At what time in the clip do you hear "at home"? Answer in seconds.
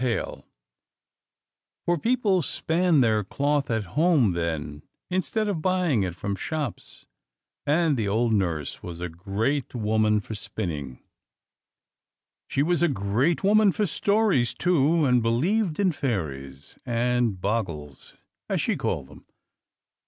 3.69-4.31